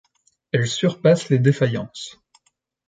[0.51, 2.19] Elle surpasse les défaillances.